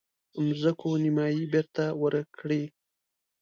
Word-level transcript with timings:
مځکو 0.45 0.89
نیمايي 1.03 1.43
بیرته 1.53 1.85
ورکړي. 2.01 2.63